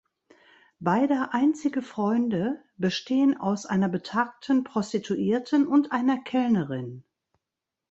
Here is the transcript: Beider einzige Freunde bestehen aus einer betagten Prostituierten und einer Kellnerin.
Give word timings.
Beider 0.79 1.35
einzige 1.35 1.83
Freunde 1.83 2.63
bestehen 2.75 3.37
aus 3.39 3.67
einer 3.67 3.87
betagten 3.87 4.63
Prostituierten 4.63 5.67
und 5.67 5.91
einer 5.91 6.17
Kellnerin. 6.23 7.03